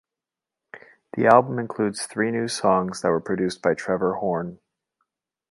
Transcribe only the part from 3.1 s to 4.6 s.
produced by Trevor Horn.